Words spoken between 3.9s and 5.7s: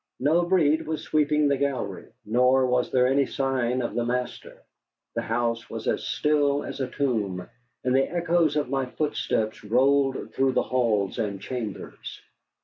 the master. The house